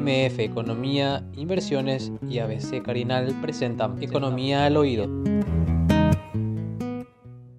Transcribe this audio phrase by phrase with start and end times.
[0.00, 5.04] MF Economía, Inversiones y ABC Carinal presentan Economía al Oído.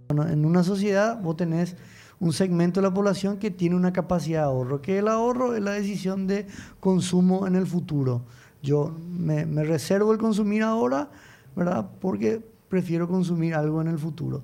[0.09, 1.75] en una sociedad vos tenés
[2.19, 5.61] un segmento de la población que tiene una capacidad de ahorro, que el ahorro es
[5.61, 6.47] la decisión de
[6.79, 8.23] consumo en el futuro.
[8.63, 11.09] Yo me, reservo el consumir ahora,
[11.55, 11.91] ¿verdad?
[11.99, 14.41] Porque prefiero consumir algo en el futuro.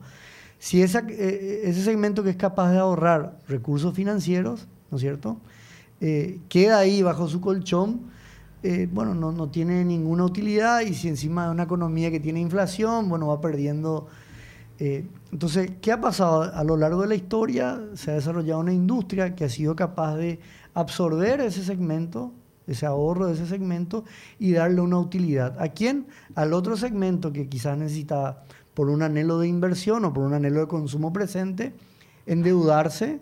[0.60, 5.38] Si esa, eh, ese segmento que es capaz de ahorrar recursos financieros, ¿no es cierto?
[6.02, 8.02] Eh, queda ahí bajo su colchón,
[8.64, 12.40] eh, bueno, no, no, tiene ninguna utilidad y si encima de una economía que tiene
[12.40, 14.08] inflación, bueno, va perdiendo.
[14.80, 16.44] entonces, ¿qué ha pasado?
[16.54, 20.16] A lo largo de la historia se ha desarrollado una industria que ha sido capaz
[20.16, 20.40] de
[20.74, 22.32] absorber ese segmento
[22.68, 24.04] ese ahorro de ese segmento
[24.38, 25.60] y darle una utilidad.
[25.60, 26.08] ¿A quién?
[26.36, 28.44] Al otro segmento que quizás necesita
[28.74, 31.74] por un anhelo de inversión o por un anhelo de consumo presente,
[32.26, 33.20] endeudarse,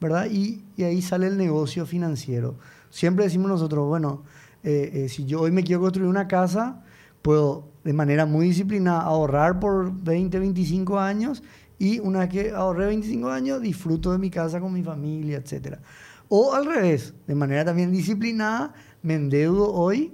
[0.00, 0.26] ¿verdad?
[0.30, 2.56] Y, ahí sale el negocio financiero.
[2.90, 4.22] Siempre decimos nosotros, bueno,
[4.62, 6.82] eh, eh, si yo hoy me quiero construir una casa,
[7.22, 11.42] puedo de manera muy disciplinada ahorrar por 20, 25 años
[11.78, 15.80] y una vez que ahorré 25 años, disfruto de mi casa con mi familia, etcétera.
[16.28, 20.12] O al revés, de manera también disciplinada, me endeudo hoy,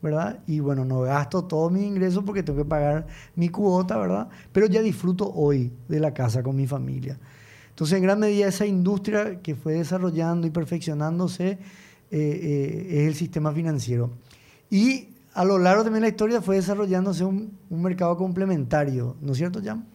[0.00, 0.40] ¿verdad?
[0.46, 4.28] Y bueno, no gasto todos mis ingresos porque tengo que pagar mi cuota, ¿verdad?
[4.52, 7.18] Pero ya disfruto hoy de la casa con mi familia.
[7.72, 11.58] Entonces, en gran medida, esa industria que fue desarrollando y perfeccionándose eh,
[12.10, 14.10] eh, es el sistema financiero.
[14.70, 19.38] Y a lo largo también de la historia fue desarrollándose un, mercado complementario, ¿no es
[19.38, 19.86] cierto, Jan?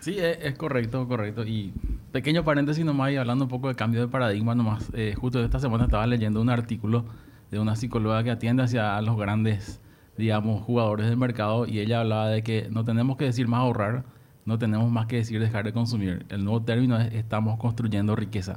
[0.00, 1.44] Sí, es, correcto, correcto.
[1.46, 1.72] Y
[2.12, 4.90] pequeño paréntesis nomás y hablando un poco de cambio de paradigma nomás.
[4.92, 7.06] Eh, justo esta semana estaba leyendo un artículo
[7.50, 9.80] de una psicóloga que atiende hacia los grandes,
[10.18, 14.04] digamos, jugadores del mercado y ella hablaba de que no tenemos que decir más ahorrar,
[14.46, 16.24] no tenemos más que decir dejar de consumir.
[16.28, 18.56] El nuevo término es estamos construyendo riqueza.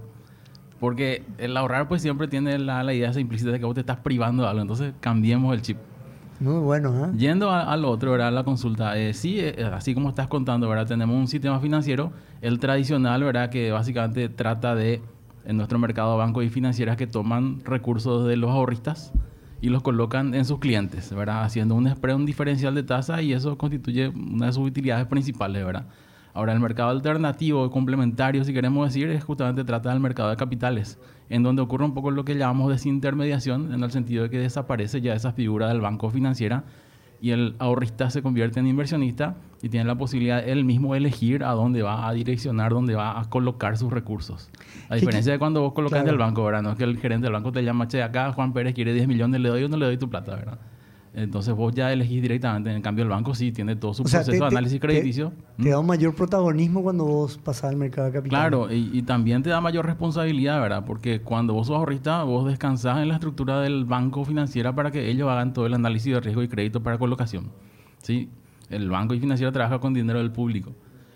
[0.79, 3.81] Porque el ahorrar pues siempre tiene la, la idea esa implícita de que vos te
[3.81, 4.61] estás privando de algo.
[4.61, 5.77] Entonces cambiemos el chip.
[6.39, 7.09] Muy bueno, ¿eh?
[7.17, 8.31] Yendo al otro, ¿verdad?
[8.31, 8.97] La consulta.
[8.97, 10.87] Eh, sí, eh, así como estás contando, ¿verdad?
[10.87, 13.49] Tenemos un sistema financiero, el tradicional, ¿verdad?
[13.49, 15.01] Que básicamente trata de,
[15.43, 19.11] en nuestro mercado, bancos y financieras que toman recursos de los ahorristas
[19.61, 21.43] y los colocan en sus clientes, ¿verdad?
[21.43, 25.65] Haciendo un spread, un diferencial de tasa y eso constituye una de sus utilidades principales,
[25.65, 25.85] ¿verdad?
[26.33, 30.97] Ahora, el mercado alternativo, complementario, si queremos decir, es justamente trata del mercado de capitales
[31.29, 35.01] en donde ocurre un poco lo que llamamos desintermediación, en el sentido de que desaparece
[35.01, 36.63] ya esa figura del banco financiera
[37.21, 41.51] y el ahorrista se convierte en inversionista y tiene la posibilidad él mismo elegir a
[41.51, 44.49] dónde va a direccionar, dónde va a colocar sus recursos.
[44.89, 46.61] A diferencia de cuando vos colocas en el banco, ¿verdad?
[46.61, 49.07] No es que el gerente del banco te llama, che, acá Juan Pérez quiere 10
[49.07, 50.59] millones, le doy o no le doy tu plata, ¿verdad?
[51.13, 52.71] Entonces vos ya elegís directamente.
[52.71, 55.33] En cambio, el banco sí tiene todo su proceso de análisis crediticio.
[55.61, 58.39] Te, da un mayor protagonismo cuando vos pasás al mercado de capital.
[58.39, 60.85] Claro, y, también te da mayor responsabilidad, ¿verdad?
[60.85, 65.09] Porque cuando vos sos ahorrista, vos descansás en la estructura del banco financiera para que
[65.09, 67.51] ellos hagan todo el análisis de riesgo y crédito para colocación.
[68.01, 68.29] ¿Sí?
[68.69, 70.73] El banco y financiero trabaja con dinero del público.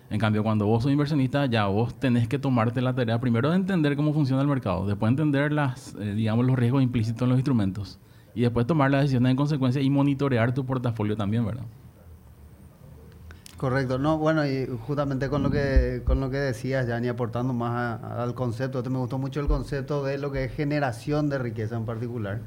[0.09, 3.55] En cambio, cuando vos sos inversionista, ya vos tenés que tomarte la tarea primero de
[3.55, 7.37] entender cómo funciona el mercado, después entender las, eh, digamos, los riesgos implícitos en los
[7.37, 7.99] instrumentos
[8.35, 11.63] y después tomar las decisiones en consecuencia y monitorear tu portafolio también, ¿verdad?
[13.57, 18.03] Correcto, no, bueno, y justamente con lo que con lo que decías, Yanni, aportando más
[18.03, 21.77] al concepto, este me gustó mucho el concepto de lo que es generación de riqueza
[21.77, 22.41] en particular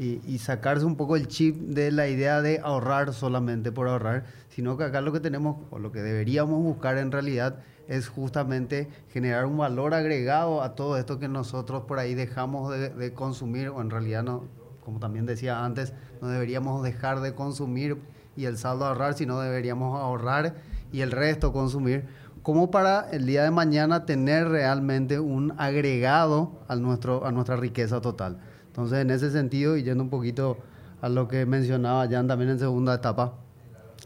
[0.00, 4.78] y, sacarse un poco el chip de la idea de ahorrar solamente por ahorrar, sino
[4.78, 9.44] que acá lo que tenemos o lo que deberíamos buscar en realidad es justamente generar
[9.44, 13.82] un valor agregado a todo esto que nosotros por ahí dejamos de, de consumir o
[13.82, 14.44] en realidad no
[14.84, 17.98] como también decía antes, no deberíamos dejar de consumir
[18.36, 20.54] y el saldo ahorrar, sino deberíamos ahorrar
[20.92, 22.06] y el resto consumir,
[22.42, 28.00] como para el día de mañana tener realmente un agregado a, nuestro, a nuestra riqueza
[28.00, 28.40] total.
[28.80, 30.56] Entonces, en ese sentido, y yendo un poquito
[31.02, 33.34] a lo que mencionaba Jan también en segunda etapa,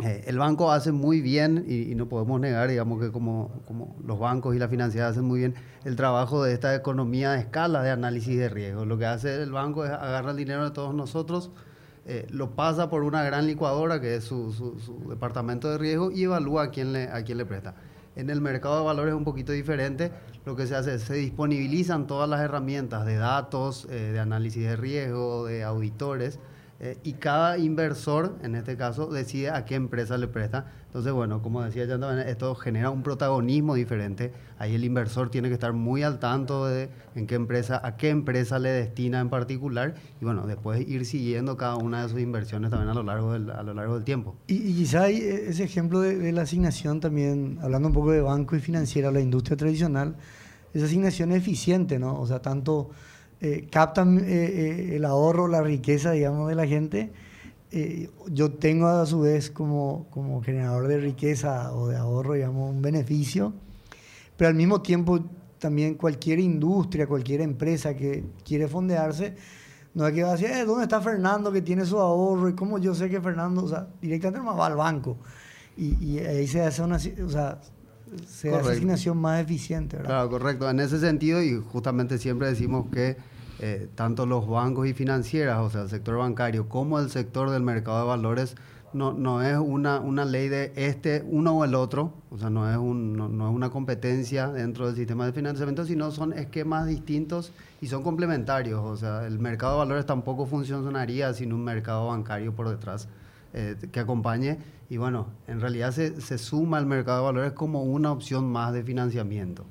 [0.03, 4.19] eh, el banco hace muy bien, y, no podemos negar, digamos que como, como los
[4.19, 7.91] bancos y la financiera hacen muy bien el trabajo de esta economía de escala de
[7.91, 8.85] análisis de riesgo.
[8.85, 11.53] Lo que hace el banco es agarrar el dinero de todos nosotros,
[12.07, 16.25] eh, lo pasa por una gran licuadora, que es su, su, departamento de riesgo, y
[16.25, 17.75] evalúa a quién, le, a quién le presta.
[18.17, 20.13] En el mercado de valores es un poquito diferente.
[20.45, 24.63] Lo que se hace es se disponibilizan todas las herramientas de datos, eh, de análisis
[24.63, 26.39] de riesgo, de auditores,
[26.81, 30.67] eh, y cada inversor, en este caso, decide a qué empresa le presta.
[30.87, 34.33] Entonces, bueno, como decía ya, esto genera un protagonismo diferente.
[34.59, 38.11] Ahí el inversor tiene que estar muy al tanto de en qué empresa, a qué
[38.11, 42.71] empresa le destina en particular y bueno, después ir siguiendo cada una de sus inversiones
[42.71, 44.37] también a lo largo del, a lo largo del tiempo.
[44.47, 48.21] Y, y quizá hay ese ejemplo de, de, la asignación también, hablando un poco de
[48.21, 50.17] banco y financiera, la industria tradicional,
[50.75, 52.21] esa asignación es eficiente, ¿no?
[52.21, 52.91] O sea, tanto
[53.41, 57.13] eh, captan eh, eh, el ahorro, la riqueza, digamos, de la gente.
[57.77, 62.71] Eh, yo tengo a su vez como, como generador de riqueza o de ahorro, digamos,
[62.71, 63.53] un beneficio,
[64.37, 65.19] pero al mismo tiempo
[65.59, 69.35] también cualquier industria, cualquier empresa que quiere fondearse,
[69.95, 72.49] no es que va a decir, eh, ¿dónde está Fernando que tiene su ahorro?
[72.49, 75.17] ¿Y cómo yo sé que Fernando, o sea, directamente nomás va al banco?
[75.77, 77.61] Y, y ahí se hace una, o sea,
[78.27, 78.71] se hace Correcto.
[78.71, 80.11] asignación más eficiente, ¿verdad?
[80.11, 80.71] Claro, correcto.
[80.71, 83.17] En ese sentido, y justamente siempre decimos que
[83.61, 87.63] eh, tanto los bancos y financieras, o sea, el sector bancario, como el sector del
[87.63, 88.57] mercado de valores,
[88.93, 92.71] no, no es una, una ley de este, uno o el otro, o sea, no
[92.71, 96.87] es, un, no, no es una competencia dentro del sistema de financiamiento, sino son esquemas
[96.87, 97.51] distintos
[97.81, 98.81] y son complementarios.
[98.81, 103.09] O sea, el mercado de valores tampoco funcionaría sin un mercado bancario por detrás
[103.55, 104.59] eh, que acompañe.
[104.91, 108.73] Y bueno, en realidad se, se suma el mercado de valores como una opción más
[108.73, 109.65] de financiamiento.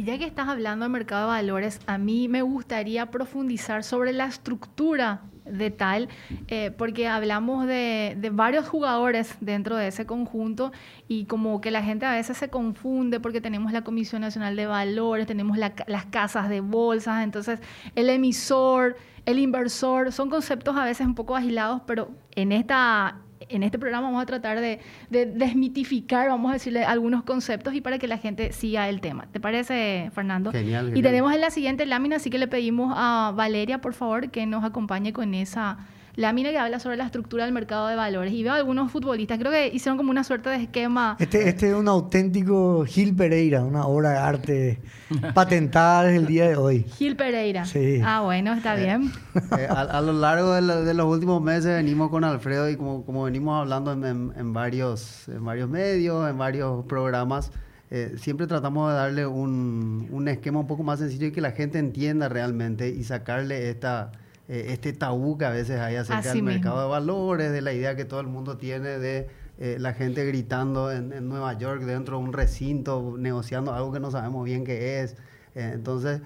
[0.00, 4.14] Y ya que estás hablando del mercado de valores, a mí me gustaría profundizar sobre
[4.14, 6.08] la estructura de tal,
[6.48, 10.72] eh, porque hablamos de, varios jugadores dentro de ese conjunto
[11.06, 14.64] y como que la gente a veces se confunde porque tenemos la Comisión Nacional de
[14.64, 17.60] Valores, tenemos la las casas de bolsas, entonces
[17.94, 23.18] el emisor, el inversor, son conceptos a veces un poco agilados, pero en esta
[23.48, 27.80] en este programa vamos a tratar de, de desmitificar, vamos a decirle algunos conceptos y
[27.80, 29.26] para que la gente siga el tema.
[29.32, 30.52] ¿Te parece, Fernando?
[30.52, 31.02] Genial, Y genial.
[31.02, 34.64] tenemos en la siguiente lámina, así que le pedimos a Valeria, por favor, que nos
[34.64, 35.78] acompañe con esa
[36.16, 38.32] lámina que habla sobre la estructura del mercado de valores.
[38.32, 41.16] Y veo algunos futbolistas, creo que hicieron como una suerte de esquema.
[41.18, 44.80] Este, este es un auténtico Gil Pereira, una obra de arte
[45.34, 46.82] patentada desde el día de hoy.
[46.96, 47.64] Gil Pereira.
[47.64, 48.00] Sí.
[48.04, 49.12] Ah, bueno, está bien.
[49.58, 52.76] Eh, a, a lo largo de, lo- de los últimos meses venimos con Alfredo y
[52.76, 57.52] como, como venimos hablando en, en- en varios, en varios medios, en varios programas,
[57.90, 61.52] eh, siempre tratamos de darle un, un esquema un poco más sencillo y que la
[61.52, 64.12] gente entienda realmente y sacarle esta,
[64.50, 66.50] eh, este tabú que a veces hay acerca Así del mismo.
[66.50, 70.24] mercado de valores, de la idea que todo el mundo tiene de eh, la gente
[70.26, 74.64] gritando en, en Nueva York dentro de un recinto, negociando algo que no sabemos bien
[74.64, 75.12] qué es.
[75.54, 76.20] Eh, entonces...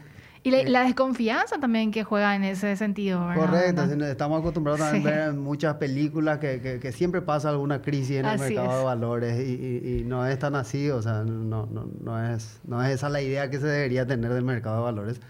[0.46, 3.46] Y la, Eh, la desconfianza también que juega en ese sentido, ¿verdad?
[3.46, 5.08] Correcto, estamos acostumbrados también Sí.
[5.08, 8.54] a ver en muchas películas que, que- que siempre pasa alguna crisis en el Así
[8.54, 8.78] mercado es.
[8.78, 12.60] de valores y, y- y no es tan así, o sea, no, no, no, es,
[12.68, 15.20] no es esa la idea que se debería tener del mercado de valores.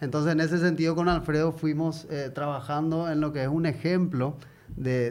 [0.00, 4.36] Entonces, en ese sentido, con Alfredo fuimos eh, trabajando en lo que es un ejemplo
[4.76, 5.10] de,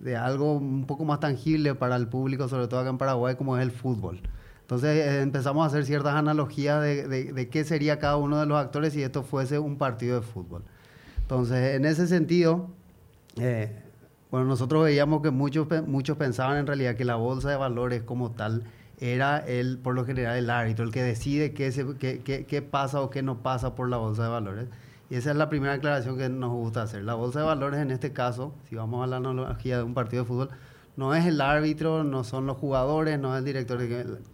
[0.00, 3.56] de- algo un poco más tangible para el público, sobre todo acá en Paraguay, como
[3.56, 4.20] es el fútbol.
[4.62, 8.58] Entonces eh, empezamos a hacer ciertas analogías de, de- qué sería cada uno de los
[8.58, 10.62] actores si esto fuese un partido de fútbol.
[11.22, 12.68] Entonces, en ese sentido,
[13.36, 13.82] eh,
[14.30, 18.30] bueno, nosotros veíamos que muchos, muchos pensaban en realidad que la bolsa de valores como
[18.30, 18.62] tal
[19.00, 22.62] era el, por lo general, el árbitro, el que decide qué, se- qué, qué- qué
[22.62, 24.66] pasa o qué no pasa por la bolsa de valores.
[25.10, 27.02] Y esa es la primera aclaración que nos gusta hacer.
[27.04, 30.22] La bolsa de valores, en este caso, si vamos a la analogía de un partido
[30.24, 30.50] de fútbol,
[30.96, 33.80] no es el árbitro, no son los jugadores, no es el director.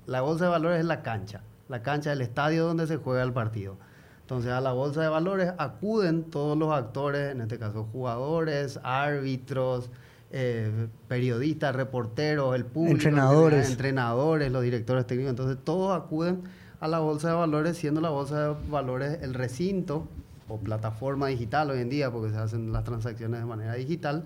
[0.06, 3.32] La bolsa de valores es la cancha, la cancha del estadio donde se juega el
[3.32, 3.76] partido.
[4.22, 9.90] Entonces a la bolsa de valores acuden todos los actores, en este caso jugadores, árbitros,
[10.36, 13.70] eh, periodistas, reporteros, el público, Entrenadores.
[13.70, 15.31] entrenadores, los directores técnicos.
[15.31, 16.42] Entonces todos acuden
[16.81, 20.08] a la bolsa de valores, siendo la bolsa de valores el recinto
[20.48, 24.24] o plataforma digital hoy en día, porque se hacen las transacciones de manera digital,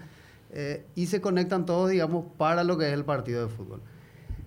[0.51, 3.81] eh, y se conectan todos, digamos, para lo que es el partido de fútbol.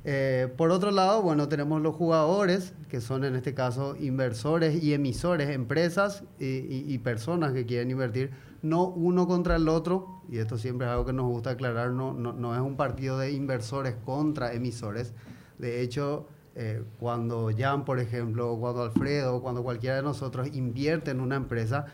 [0.03, 4.95] Eh, por otro lado, bueno, tenemos los jugadores, que son en este caso inversores y
[4.95, 10.37] emisores, empresas y, y- y personas que quieren invertir, no uno contra el otro, y
[10.37, 13.31] esto siempre es algo que nos gusta aclarar, no, no, no es un partido de
[13.31, 15.13] inversores contra emisores.
[15.57, 21.21] De hecho, eh, cuando Jan, por ejemplo, cuando Alfredo, cuando cualquiera de nosotros invierte en
[21.21, 21.85] una empresa,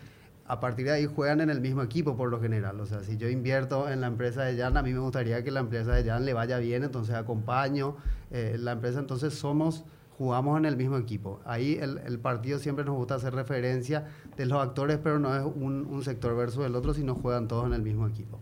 [0.47, 2.79] a partir de ahí juegan en el mismo equipo por lo general.
[2.79, 5.51] O sea, si yo invierto en la empresa de Jan, a mí me gustaría que
[5.51, 7.97] la empresa de Jan le vaya bien, entonces acompaño
[8.31, 9.83] eh, la empresa, entonces somos,
[10.17, 11.39] jugamos en el mismo equipo.
[11.45, 14.05] Ahí el, el partido siempre nos gusta hacer referencia
[14.35, 17.65] de los actores, pero no es un, un sector versus el otro, sino juegan todos
[17.67, 18.39] en el mismo equipo.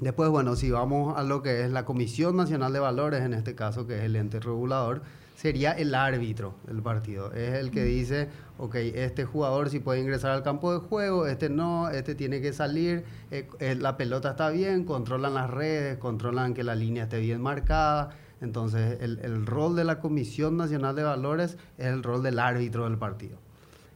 [0.00, 3.54] Después, bueno, si vamos a lo que es la Comisión Nacional de Valores, en este
[3.54, 5.02] caso, que es el ente regulador,
[5.36, 7.32] sería el árbitro del partido.
[7.32, 8.28] Es el que dice,
[8.58, 12.52] ok, este jugador sí puede ingresar al campo de juego, este no, este tiene que
[12.52, 17.20] salir, eh, eh, la pelota está bien, controlan las redes, controlan que la línea esté
[17.20, 18.10] bien marcada.
[18.40, 22.84] Entonces, el, el rol de la Comisión Nacional de Valores es el rol del árbitro
[22.84, 23.38] del partido.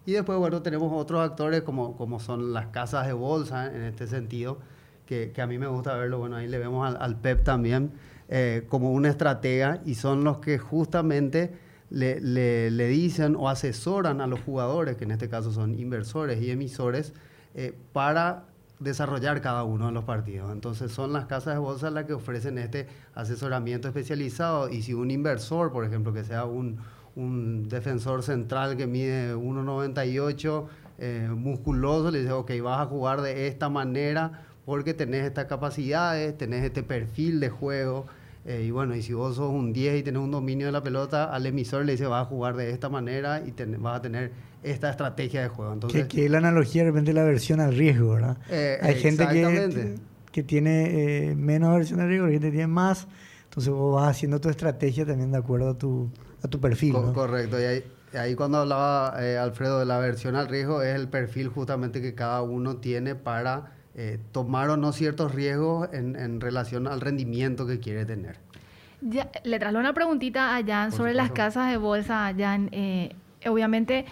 [0.09, 4.07] Y después, bueno, tenemos otros actores como, como son las casas de bolsa en este
[4.07, 4.57] sentido,
[5.05, 6.19] que, que a mí me gusta verlo.
[6.19, 7.93] Bueno, ahí le vemos al, PEP también
[8.31, 11.53] eh, como una estratega y son los que justamente
[11.91, 16.41] le, le, le, dicen o asesoran a los jugadores, que en este caso son inversores
[16.41, 17.13] y emisores,
[17.55, 18.45] eh, para
[18.81, 20.53] desarrollar cada uno de los partidos.
[20.53, 25.11] Entonces son las casas de bolsa las que ofrecen este asesoramiento especializado y si un
[25.11, 26.79] inversor, por ejemplo, que sea un,
[27.17, 30.67] un defensor central que mide 1,98,
[31.01, 36.37] eh, musculoso, le dice, ok, vas a jugar de esta manera porque tenés estas capacidades,
[36.37, 38.07] tenés este perfil de juego.
[38.49, 40.83] Eh, y bueno, y si vos sos un 10 y tenés un dominio de la
[40.83, 44.33] pelota, al emisor le dice, vas a jugar de esta manera y vas a tener
[44.63, 45.75] esta estrategia de juego.
[45.75, 48.39] Entonces, que, es la analogía de repente la versión al riesgo, ¿verdad?
[48.49, 49.97] Eh, Hay gente que,
[50.33, 53.07] que tiene menos versión al riesgo, hay gente que tiene más.
[53.45, 56.11] Entonces vos vas haciendo tu estrategia también de acuerdo a tu,
[56.43, 56.95] a tu perfil.
[57.13, 57.61] Correcto.
[57.61, 61.49] Y ahí, ahí cuando hablaba eh, Alfredo de la versión al riesgo, es el perfil
[61.49, 66.87] justamente que cada uno tiene para eh, tomar o no ciertos riesgos en, en, relación
[66.87, 68.37] al rendimiento que quiere tener.
[69.01, 72.33] Ya, le traslado una preguntita a Jan sobre las casas de bolsa.
[72.37, 73.15] Jan, eh,
[73.47, 74.07] obviamente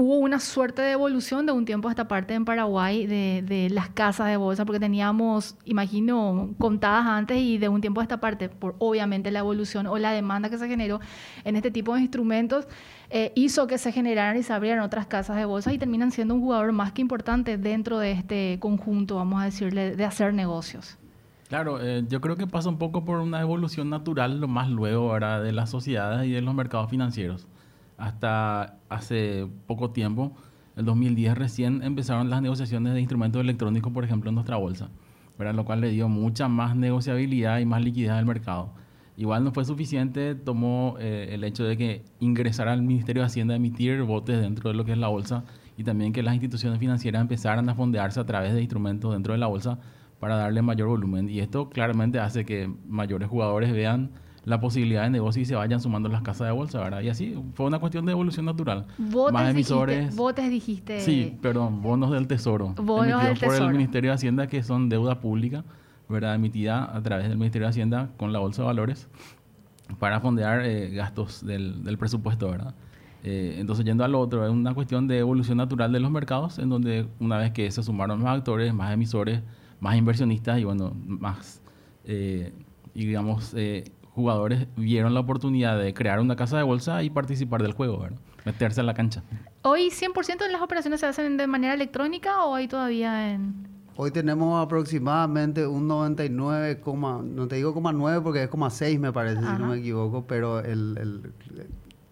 [0.00, 3.90] hubo una suerte de evolución de un tiempo a esta parte en Paraguay de, las
[3.90, 8.48] casas de bolsa, porque teníamos, imagino, contadas antes y de un tiempo a esta parte,
[8.48, 11.00] por obviamente la evolución o la demanda que se generó
[11.44, 12.66] en este tipo de instrumentos,
[13.10, 16.34] eh, hizo que se generaran y se abrieran otras casas de bolsa y terminan siendo
[16.34, 20.96] un jugador más que importante dentro de este conjunto, vamos a decirle, de hacer negocios.
[21.48, 25.10] Claro, eh, yo creo que pasa un poco por una evolución natural, lo más luego,
[25.10, 27.46] ahora de las sociedades y de los mercados financieros
[28.00, 30.32] hasta hace poco tiempo,
[30.76, 34.90] el 2010 recién empezaron las negociaciones de instrumentos electrónicos, por ejemplo, en nuestra bolsa,
[35.38, 35.54] ¿verdad?
[35.54, 38.72] lo cual le dio mucha más negociabilidad y más liquidez al mercado.
[39.16, 43.52] Igual no fue suficiente, tomó eh, el hecho de que ingresara al Ministerio de Hacienda
[43.52, 45.44] a emitir botes dentro de lo que es la bolsa
[45.76, 49.38] y también que las instituciones financieras empezaran a fondearse a través de instrumentos dentro de
[49.38, 49.78] la bolsa
[50.20, 51.28] para darle mayor volumen.
[51.28, 54.12] Y esto claramente hace que mayores jugadores vean
[54.44, 57.02] la posibilidad de negocio y se vayan sumando las casas de bolsa, ¿verdad?
[57.02, 58.86] Y así fue una cuestión de evolución natural.
[58.98, 59.98] Botes Más emisores.
[59.98, 61.00] Dijiste, botes dijiste.
[61.00, 62.74] Sí, perdón, bonos del tesoro.
[62.74, 65.64] Bonos del por el Ministerio de Hacienda que son deuda pública,
[66.08, 66.34] ¿verdad?
[66.34, 69.08] Emitida a través del Ministerio de Hacienda con la bolsa de valores
[69.98, 72.74] para fondear eh, gastos del, del, presupuesto, ¿verdad?
[73.22, 76.70] Eh, entonces, yendo al otro, es una cuestión de evolución natural de los mercados, en
[76.70, 79.42] donde una vez que se sumaron más actores, más emisores,
[79.80, 81.60] más inversionistas y, bueno, más,
[82.04, 82.52] eh,
[82.94, 83.54] y digamos,
[84.14, 88.18] jugadores vieron la oportunidad de crear una casa de bolsa y participar del juego, ¿verdad?
[88.44, 89.22] meterse en la cancha.
[89.62, 93.68] ¿Hoy 100% de las operaciones se hacen de manera electrónica o hay todavía en...?
[93.96, 99.40] Hoy tenemos aproximadamente un 99, no te digo 9 porque es como 6 me parece,
[99.40, 101.32] si no me equivoco, pero el, el,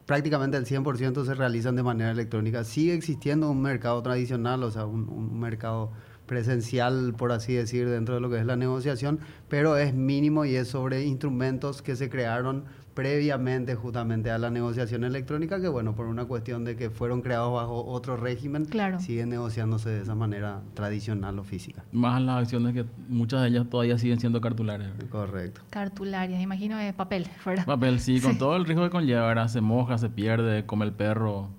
[0.05, 2.64] prácticamente el 100% se realizan de manera electrónica.
[2.64, 5.93] Sigue existiendo un mercado tradicional, o sea, un, un mercado
[6.28, 9.18] presencial, por así decir, dentro de lo que es la negociación,
[9.49, 12.66] pero es mínimo y es sobre instrumentos que se crearon
[12.99, 17.54] previamente justamente a la negociación electrónica, que bueno, por una cuestión de que fueron creados
[17.54, 18.66] bajo otro régimen,
[18.99, 21.85] siguen negociándose de esa manera tradicional o física.
[21.92, 24.90] Más las acciones que muchas de ellas todavía siguen siendo cartularias.
[25.11, 25.61] Correcto.
[25.70, 27.64] Cartularias, imagino de papel, fuera.
[27.64, 31.50] Papel, sí, con todo el riesgo que conlleva, se moja, se pierde, come el perro,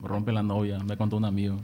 [0.00, 1.56] rompe la novia, me contó un amigo.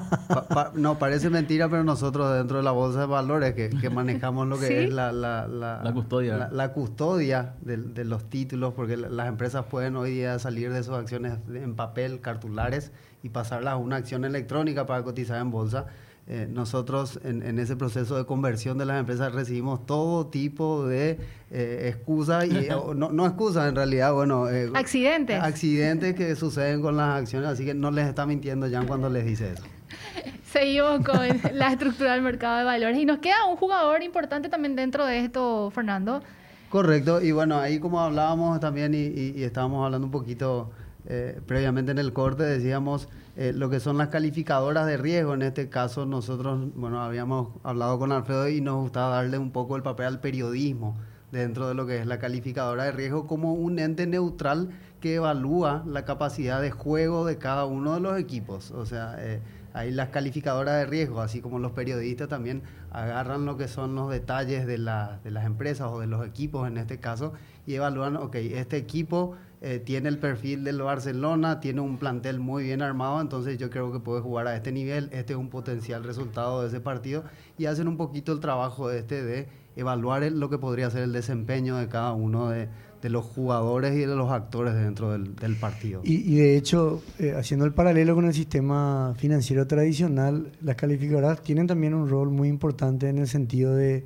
[0.74, 4.84] no, parece mentira, pero nosotros dentro de la bolsa de valores que, manejamos lo que
[4.84, 10.12] es la, la, la, custodia, la, custodia de, los títulos, porque las empresas pueden hoy
[10.12, 15.02] día salir de sus acciones en papel, cartulares, y pasarlas a una acción electrónica para
[15.02, 15.86] cotizar en bolsa.
[16.30, 21.18] Eh, nosotros en, ese proceso de conversión de las empresas recibimos todo tipo de
[21.50, 24.46] eh, excusas, y, no, no excusas en realidad, bueno...
[24.50, 25.42] Eh, accidentes.
[25.42, 29.24] Accidentes que suceden con las acciones, así que no les está mintiendo ya cuando les
[29.24, 29.64] dice eso.
[30.52, 31.18] Seguimos con
[31.54, 35.20] la estructura del mercado de valores y nos queda un jugador importante también dentro de
[35.20, 36.22] esto, Fernando.
[36.68, 40.70] Correcto, y bueno, ahí como hablábamos también y, y estábamos hablando un poquito
[41.46, 43.08] previamente en el corte decíamos
[43.40, 45.32] eh, lo que son las calificadoras de riesgo.
[45.32, 49.76] En este caso nosotros, bueno, habíamos hablado con Alfredo y nos gustaba darle un poco
[49.76, 50.96] el papel al periodismo
[51.30, 55.84] dentro de lo que es la calificadora de riesgo como un ente neutral que evalúa
[55.86, 58.72] la capacidad de juego de cada uno de los equipos.
[58.72, 59.40] O sea, eh,
[59.72, 64.10] ahí las calificadoras de riesgo, así como los periodistas también agarran lo que son los
[64.10, 67.34] detalles de, de las empresas o de los equipos en este caso
[67.68, 72.62] y evalúan, ok, este equipo eh, tiene el perfil del Barcelona, tiene un plantel muy
[72.62, 76.04] bien armado, entonces yo creo que puede jugar a este nivel, este es un potencial
[76.04, 77.24] resultado de ese partido
[77.56, 81.76] y hacen un poquito el trabajo este de evaluar lo que podría ser el desempeño
[81.76, 82.68] de cada uno de,
[83.02, 86.02] los jugadores y de los actores dentro del, partido.
[86.04, 91.66] Y, de hecho, eh, haciendo el paralelo con el sistema financiero tradicional, las calificadoras tienen
[91.66, 94.04] también un rol muy importante en el sentido de,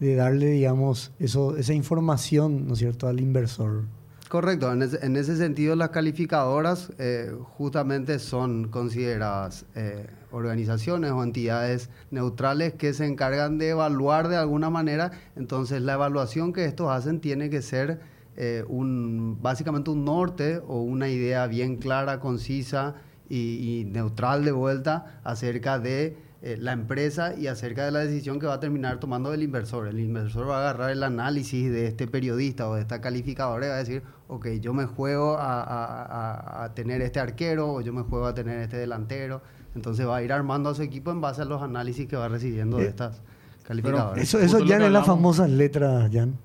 [0.00, 3.84] darle, digamos, esa información, ¿no es cierto?, al inversor.
[4.32, 11.22] Correcto, en ese, en ese sentido las calificadoras eh, justamente son consideradas eh, organizaciones o
[11.22, 16.88] entidades neutrales que se encargan de evaluar de alguna manera, entonces la evaluación que estos
[16.88, 18.00] hacen tiene que ser
[18.38, 22.94] eh, un, básicamente un norte o una idea bien clara, concisa
[23.28, 28.46] y neutral de vuelta acerca de eh, la empresa y acerca de la decisión que
[28.46, 29.86] va a terminar tomando el inversor.
[29.86, 33.68] El inversor va a agarrar el análisis de este periodista o de esta calificadora y
[33.68, 37.92] va a decir, ok, yo me juego a, a- a tener este arquero o yo
[37.92, 39.40] me juego a tener este delantero.
[39.74, 42.28] Entonces va a ir armando a su equipo en base a los análisis que va
[42.28, 43.22] recibiendo de Eh, estas
[43.66, 44.22] calificadoras.
[44.22, 46.36] Eso, eso ya en las famosas letras, Jan.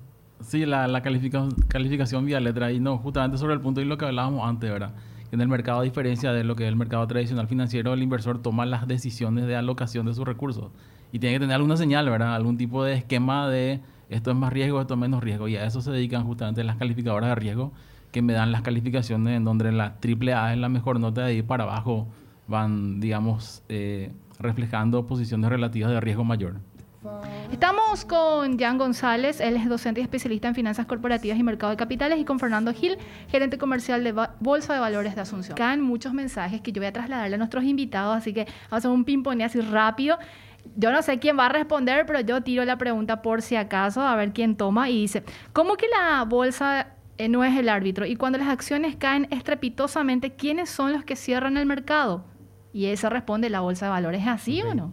[0.46, 2.70] Sí, la, la califica- calificación vía letra.
[2.70, 4.92] Y no, justamente sobre el punto y lo que hablábamos antes, ¿verdad?
[5.30, 8.40] En el mercado, a diferencia de lo que es el mercado tradicional financiero, el inversor
[8.40, 10.70] toma las decisiones de alocación de sus recursos.
[11.12, 12.34] Y tiene que tener alguna señal, ¿verdad?
[12.34, 15.48] Algún tipo de esquema de esto es más riesgo, esto es menos riesgo.
[15.48, 17.72] Y a eso se dedican justamente las calificadoras de riesgo,
[18.10, 21.32] que me dan las calificaciones en donde la triple A es la mejor nota de
[21.32, 22.08] ahí para abajo.
[22.46, 26.56] Van, digamos, eh, reflejando posiciones relativas de riesgo mayor.
[27.50, 31.76] Estamos con Jan González, él es docente y especialista en finanzas corporativas y mercado de
[31.78, 35.56] capitales, y con Fernando Gil, gerente comercial de Bolsa de Valores de Asunción.
[35.56, 38.76] Caen muchos mensajes que yo voy a trasladarle a nuestros invitados, así que vamos a
[38.76, 40.18] hacer un ping-pong así rápido.
[40.76, 44.02] Yo no sé quién va a responder, pero yo tiro la pregunta por si acaso,
[44.02, 44.90] a ver quién toma.
[44.90, 45.24] Y dice,
[45.54, 48.04] ¿cómo que la bolsa eh, no es el árbitro?
[48.04, 52.26] Y cuando las acciones caen estrepitosamente, ¿quiénes son los que cierran el mercado?
[52.74, 54.92] Y esa responde, ¿la bolsa de valores es así o no?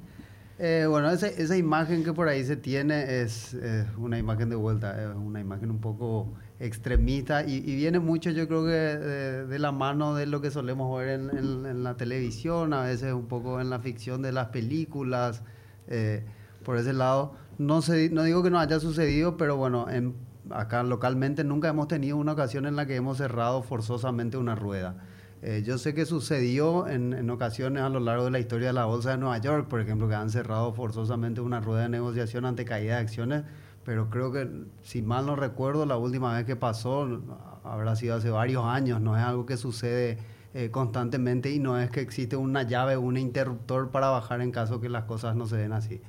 [0.57, 4.55] Eh, bueno, ese- esa imagen que por ahí se tiene es eh, una imagen de
[4.55, 9.59] vuelta, es una imagen un poco extremista y, viene mucho yo creo que de, de
[9.59, 13.69] la mano de lo que solemos ver en, la televisión, a veces un poco en
[13.69, 15.43] la ficción de las películas,
[15.87, 16.23] eh,
[16.63, 17.33] por ese lado.
[17.57, 20.15] No, se, no digo que no haya sucedido, pero bueno, en-
[20.51, 24.95] acá localmente nunca hemos tenido una ocasión en la que hemos cerrado forzosamente una rueda.
[25.41, 28.73] Eh, yo sé que sucedió en, en ocasiones a lo largo de la historia de
[28.73, 32.45] la Bolsa de Nueva York, por ejemplo, que han cerrado forzosamente una rueda de negociación
[32.45, 33.43] ante caída de acciones,
[33.83, 34.49] pero creo que,
[34.81, 37.21] si mal no recuerdo, la última vez que pasó
[37.63, 40.17] habrá sido hace varios años, no es algo que sucede
[40.55, 44.81] eh, constantemente y no es que existe una llave, un interruptor para bajar en caso
[44.81, 46.01] que las cosas no se den así.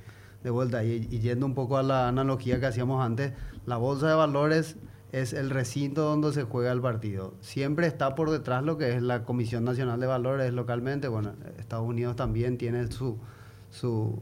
[0.43, 3.33] De vuelta, y, y yendo un poco a la analogía que hacíamos antes,
[3.67, 4.77] la Bolsa de Valores
[5.13, 7.35] es el recinto donde se juega el partido.
[7.41, 11.09] Siempre está por detrás lo que es la Comisión Nacional de Valores localmente.
[11.09, 13.19] Bueno, Estados Unidos también tiene su,
[13.71, 14.21] su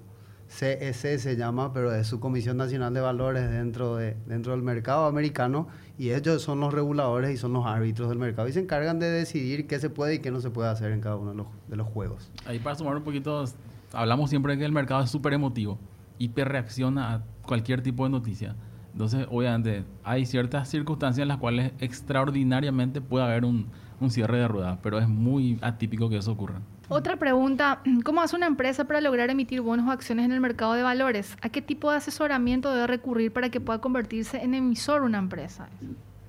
[0.49, 5.07] CEC se llama, pero es su Comisión Nacional de Valores dentro, de, dentro del mercado
[5.07, 5.67] americano
[5.99, 9.11] y ellos son los reguladores y son los árbitros del mercado y se encargan de
[9.11, 11.47] decidir qué se puede y qué no se puede hacer en cada uno de los,
[11.69, 12.31] de los juegos.
[12.47, 13.45] Ahí para sumar un poquito,
[13.93, 15.79] hablamos siempre de que el mercado es súper emotivo,
[16.19, 18.55] hiperreacciona a cualquier tipo de noticia.
[18.95, 23.67] Entonces, obviamente, hay ciertas circunstancias en las cuales extraordinariamente puede haber un,
[24.01, 26.61] un cierre de rueda, pero es muy atípico que eso ocurra.
[26.89, 30.75] Otra pregunta, ¿cómo hace una empresa para lograr emitir bonos o acciones en el mercado
[30.75, 31.37] de valores?
[31.43, 35.69] ¿A qué tipo de asesoramiento debe recurrir para que pueda convertirse en emisor una empresa?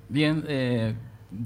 [0.08, 0.96] Bien, eh,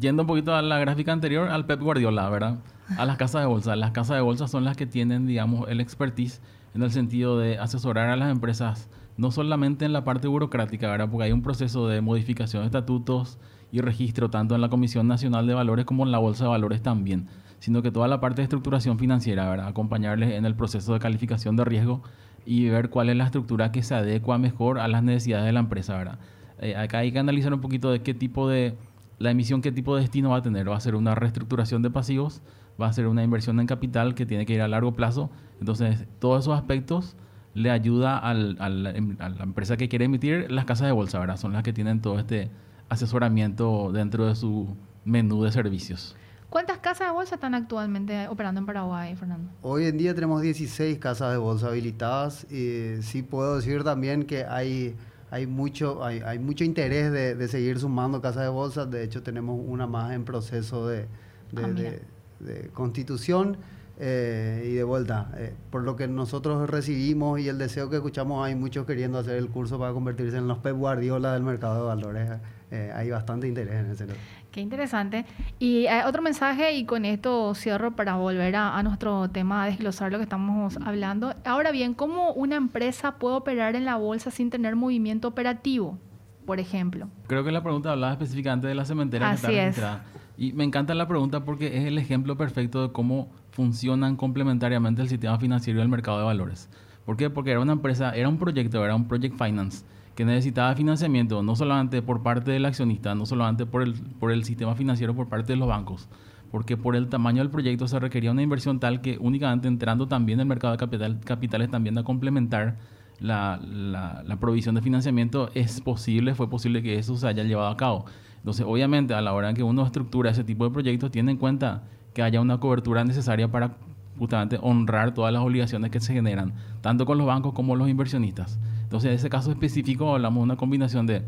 [0.00, 2.58] yendo un poquito a la gráfica anterior, al Pep Guardiola, ¿verdad?
[2.96, 3.76] A las casas de bolsa.
[3.76, 6.40] Las casas de bolsa son las que tienen, digamos, el expertise
[6.74, 8.88] en el sentido de asesorar a las empresas,
[9.20, 11.10] no solamente en la parte burocrática, ¿verdad?
[11.10, 13.38] Porque hay un proceso de modificación de estatutos
[13.70, 16.80] y registro tanto en la Comisión Nacional de Valores como en la Bolsa de Valores
[16.80, 17.28] también,
[17.58, 19.68] sino que toda la parte de estructuración financiera, ¿verdad?
[19.68, 22.02] Acompañarles en el proceso de calificación de riesgo
[22.46, 25.60] y ver cuál es la estructura que se adecua mejor a las necesidades de la
[25.60, 26.18] empresa, ¿verdad?
[26.58, 28.74] Eh, acá hay que analizar un poquito de qué tipo de,
[29.20, 30.68] la emisión, qué tipo de destino va a tener.
[30.68, 32.40] Va a ser una reestructuración de pasivos,
[32.80, 35.30] va a ser una inversión en capital que tiene que ir a largo plazo.
[35.60, 37.16] Entonces, todos esos aspectos
[37.54, 38.86] le ayuda al, al,
[39.18, 41.36] a la empresa que quiere emitir las casas de bolsa, ¿verdad?
[41.36, 42.48] Son las que tienen todo este
[42.88, 46.14] asesoramiento dentro de su menú de servicios.
[46.48, 49.50] ¿Cuántas casas de bolsa están actualmente operando en Paraguay, Fernando?
[49.62, 54.44] Hoy en día tenemos 16 casas de bolsa habilitadas y sí puedo decir también que
[54.44, 54.94] hay,
[55.30, 58.84] hay, mucho, hay, hay mucho interés de, de seguir sumando casas de bolsa.
[58.84, 61.06] De hecho, tenemos una más en proceso de,
[61.52, 61.90] de, Ah, mira.
[61.90, 62.02] de-
[62.40, 63.56] de constitución
[64.00, 65.30] eh, y de vuelta.
[65.36, 69.36] Eh, por lo que nosotros recibimos y el deseo que escuchamos, hay muchos queriendo hacer
[69.36, 72.30] el curso para convertirse en los Pep Guardiola del mercado de valores.
[72.70, 74.18] Eh, hay bastante interés en ese lado.
[74.50, 75.26] Qué interesante.
[75.58, 79.66] Y eh, otro mensaje, y con esto cierro para volver a, a nuestro tema, a
[79.66, 81.34] desglosar lo que estamos hablando.
[81.44, 85.98] Ahora bien, ¿cómo una empresa puede operar en la bolsa sin tener movimiento operativo,
[86.46, 87.08] por ejemplo?
[87.26, 90.20] Creo que la pregunta hablaba específicamente de la cementera que Así está es.
[90.40, 93.28] Y me encanta la pregunta porque es el ejemplo perfecto de cómo
[93.60, 96.70] funcionan complementariamente el sistema financiero y el mercado de valores.
[97.04, 97.28] ¿Por qué?
[97.28, 101.54] Porque era una empresa, era un proyecto, era un project finance, que necesitaba financiamiento no
[101.54, 105.52] solamente por parte del accionista, no solamente por el, por el sistema financiero, por parte
[105.52, 106.08] de los bancos,
[106.50, 110.40] porque por el tamaño del proyecto se requería una inversión tal que únicamente entrando también
[110.40, 112.78] el mercado de capital, capitales también a complementar
[113.18, 117.76] la, la, provisión de financiamiento, es posible, fue posible que eso se haya llevado a
[117.76, 118.06] cabo.
[118.38, 121.36] Entonces, obviamente, a la hora en que uno estructura ese tipo de proyectos, tiene en
[121.36, 121.82] cuenta
[122.14, 123.76] que haya una cobertura necesaria para
[124.18, 128.58] justamente honrar todas las obligaciones que se generan, tanto con los bancos como los inversionistas.
[128.82, 131.22] Entonces, en ese caso específico, hablamos de una combinación de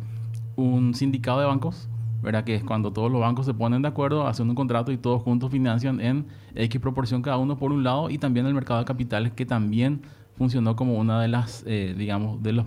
[0.57, 1.89] un sindicato de bancos,
[2.23, 2.45] ¿verdad?
[2.45, 5.23] que es cuando todos los bancos se ponen de acuerdo, hacen un contrato y todos
[5.23, 8.85] juntos financian en X proporción cada uno por un lado, y también el mercado de
[8.85, 10.03] capitales, que también
[10.37, 12.67] funcionó como una de las, eh, digamos, de los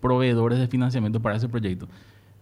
[0.00, 1.88] proveedores de financiamiento para ese proyecto.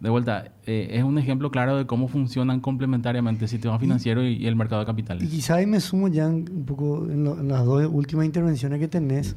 [0.02, 4.48] De vuelta, eh, es un ejemplo claro de cómo funcionan complementariamente el sistema financiero y,
[4.48, 5.22] el mercado de capitales.
[5.22, 9.36] Y quizá ahí me sumo ya un poco en, las dos últimas intervenciones que tenés,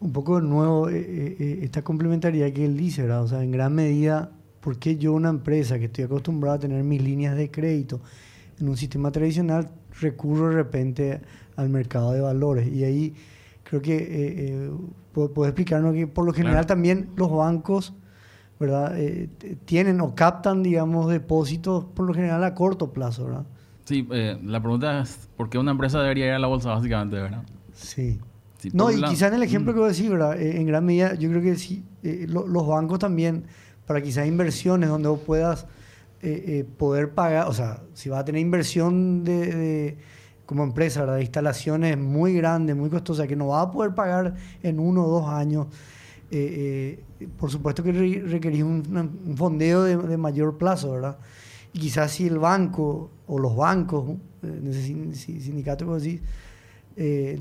[0.00, 3.22] un poco de nuevo eh, esta complementariedad que él dice, ¿verdad?
[3.22, 6.84] O sea, en gran medida, ¿por qué yo una empresa que estoy acostumbrada a tener
[6.84, 8.02] mis líneas de crédito
[8.60, 11.22] en un sistema tradicional recurro de repente
[11.56, 12.68] al mercado de valores?
[12.70, 13.14] Y ahí
[13.62, 14.70] creo que eh, eh
[15.14, 17.94] puede, explicarnos que por lo general también los bancos
[18.58, 18.98] ¿verdad?
[18.98, 19.28] Eh,
[19.64, 23.46] tienen o captan, digamos, depósitos por lo general a corto plazo, ¿verdad?
[23.84, 27.16] Sí, eh, la pregunta es, ¿por qué una empresa debería ir a la bolsa, básicamente,
[27.16, 27.44] verdad?
[27.72, 28.18] Sí.
[28.72, 29.74] no, y quizá en el ejemplo mm.
[29.74, 30.40] que voy a decir, ¿verdad?
[30.40, 33.44] en gran medida, yo creo que sí, los bancos también,
[33.86, 35.66] para quizás inversiones donde vos puedas
[36.76, 39.96] poder pagar, o sea, si vas a tener inversión de
[40.46, 41.18] como empresa, ¿verdad?
[41.18, 45.28] instalaciones muy grandes, muy costosas, que no va a poder pagar en uno o dos
[45.28, 45.66] años.
[46.30, 47.04] Eh, eh,
[47.38, 51.18] por supuesto que requerís un, fondeo de, mayor plazo, ¿verdad?
[51.72, 56.20] Y quizás si el banco o los bancos, eh, sindicatos, así,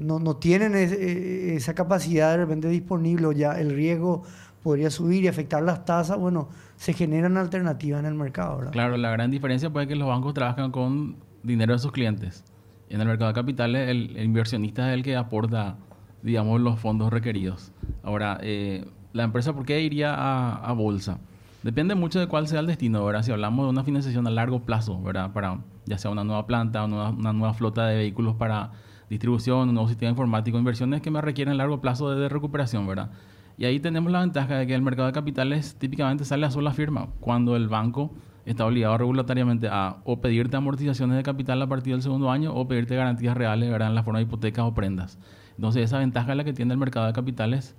[0.01, 4.23] no, no, tienen esa capacidad de repente disponible o ya el riesgo
[4.61, 8.71] podría subir y afectar las tasas, bueno, se generan alternativas en el mercado, ¿verdad?
[8.71, 12.43] Claro, la gran diferencia puede que los bancos trabajan con dinero de sus clientes
[12.89, 15.77] en el mercado de capitales el, inversionista es el que aporta,
[16.21, 17.71] digamos, los fondos requeridos.
[18.03, 18.85] Ahora, eh,
[19.15, 21.19] la empresa, ¿por qué iría a, bolsa?
[21.63, 23.23] Depende mucho de cuál sea el destino, ¿verdad?
[23.23, 25.31] Si hablamos de una financiación a largo plazo, ¿verdad?
[25.31, 28.71] Para ya sea una nueva planta, una, una nueva flota de vehículos para
[29.09, 33.09] distribución, un nuevo sistema informático, inversiones que me requieren largo plazo de, recuperación, ¿verdad?
[33.57, 36.73] Y ahí tenemos la ventaja de que el mercado de capitales típicamente sale a sola
[36.73, 38.11] firma, cuando el banco
[38.45, 42.67] está obligado regulatoriamente a o pedirte amortizaciones de capital a partir del segundo año o
[42.67, 45.17] pedirte garantías reales en la forma de hipotecas o prendas.
[45.55, 47.77] Entonces esa ventaja es la que tiene el mercado de capitales,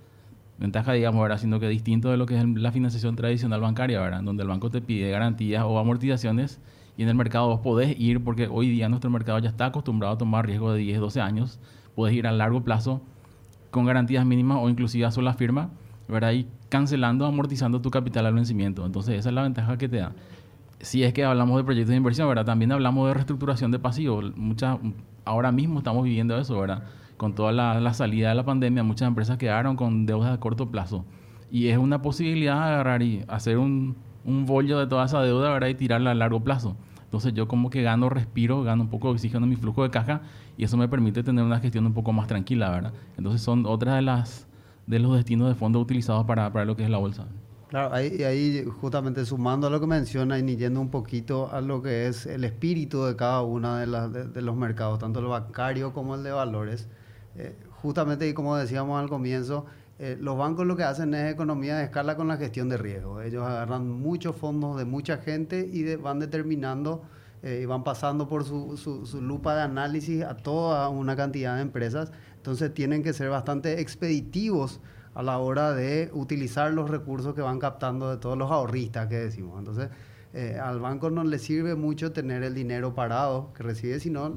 [0.59, 1.39] ventaja digamos, ¿verdad?
[1.39, 4.23] sino que distinto de lo que es la financiación tradicional bancaria, ¿verdad?
[4.23, 6.61] donde el banco te pide garantías o amortizaciones
[6.97, 10.15] y en el mercado vos podés ir, porque hoy día nuestro mercado ya está acostumbrado
[10.15, 11.59] a tomar riesgo de 10, 12 años,
[11.95, 13.03] puedes ir a largo plazo
[13.71, 15.71] con garantías mínimas o inclusive a sola firma,
[16.09, 16.33] ¿verdad?
[16.33, 18.87] y cancelando, amortizando tu capital al vencimiento.
[18.87, 20.13] Entonces esa es la ventaja que te da
[20.81, 22.45] si es que hablamos de proyectos de inversión, ¿verdad?
[22.45, 24.33] También hablamos de reestructuración de pasivos.
[25.25, 26.85] Ahora mismo estamos viviendo eso, ¿verdad?
[27.17, 31.05] Con toda la, salida de la pandemia, muchas empresas quedaron con deudas a corto plazo.
[31.51, 35.51] Y es una posibilidad de agarrar y hacer un, un bollo de toda esa deuda,
[35.51, 35.69] ¿verdad?
[35.69, 36.77] Y tirarla a largo plazo.
[37.05, 39.91] Entonces yo como que gano respiro, gano un poco de oxígeno en mi flujo de
[39.91, 40.23] caja
[40.57, 42.93] y eso me permite tener una gestión un poco más tranquila, ¿verdad?
[43.17, 44.47] Entonces son otras de las
[44.87, 47.27] de los destinos de fondo utilizados para, para lo que es la bolsa.
[47.69, 51.83] Claro, ahí, ahí justamente sumando a lo que menciona y yendo un poquito a lo
[51.83, 56.15] que es el espíritu de cada uno de, de, los mercados, tanto el bancario como
[56.15, 56.89] el de valores,
[57.39, 59.67] eh, justamente y como decíamos al comienzo,
[59.99, 63.23] eh, los bancos lo que hacen es economía de escala con la gestión de riesgo.
[63.23, 67.03] Ellos agarran muchos fondos de mucha gente y van determinando
[67.43, 71.57] eh, y van pasando por su, su, su, lupa de análisis a toda una cantidad
[71.57, 72.13] de empresas.
[72.37, 74.81] Entonces tienen que ser bastante expeditivos
[75.15, 79.17] a la hora de utilizar los recursos que van captando de todos los ahorristas que
[79.17, 79.59] decimos.
[79.59, 79.89] Entonces,
[80.35, 84.37] eh, al banco no le sirve mucho tener el dinero parado que recibe, sino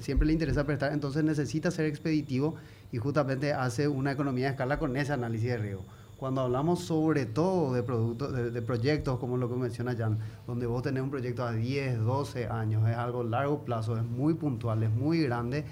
[0.00, 2.56] siempre le interesa prestar, entonces necesita ser expeditivo
[2.92, 5.84] y justamente hace una economía de escala con ese análisis de riesgo.
[6.18, 10.82] Cuando hablamos sobre todo de, productos, de, proyectos como lo que menciona Jan, donde vos
[10.82, 14.90] tenés un proyecto a 10, 12 años, es algo largo plazo, es muy puntual, es
[14.90, 15.64] muy grande,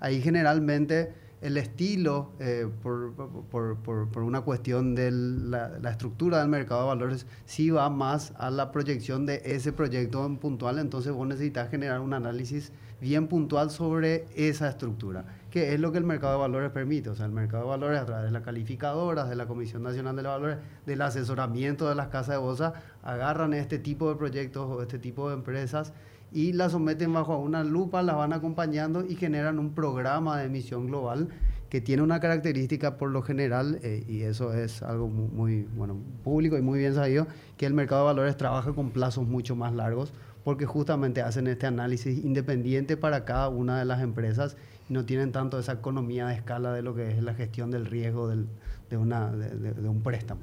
[0.00, 1.14] ahí generalmente
[1.46, 3.12] el estilo, eh, por,
[3.48, 3.78] por,
[4.08, 8.72] por, una cuestión de la, estructura del mercado de valores, sí va más a la
[8.72, 14.24] proyección de ese proyecto en puntual, entonces vos necesitas generar un análisis bien puntual sobre
[14.34, 17.10] esa estructura, que es lo que el mercado de valores permite.
[17.10, 20.16] O sea, el mercado de valores a través de las calificadoras, de la Comisión Nacional
[20.16, 22.72] de Valores, del asesoramiento de las casas de bolsa,
[23.04, 25.92] agarran este tipo de proyectos o este tipo de empresas
[26.32, 30.86] y las someten bajo una lupa, las van acompañando y generan un programa de emisión
[30.86, 31.28] global
[31.68, 36.56] que tiene una característica por lo general, eh, y eso es algo muy, bueno, público
[36.56, 40.12] y muy bien sabido, que el mercado de valores trabaja con plazos mucho más largos
[40.44, 44.56] porque justamente hacen este análisis independiente para cada una de las empresas
[44.88, 47.86] y no tienen tanto esa economía de escala de lo que es la gestión del
[47.86, 48.46] riesgo del,
[48.88, 50.42] de, una, de un préstamo.